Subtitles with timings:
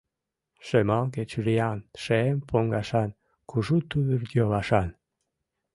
[0.67, 3.09] Шемалге чуриян, шем пондашан,
[3.49, 4.89] кужу тувыр-йолашан.